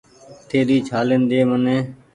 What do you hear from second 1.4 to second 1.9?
مني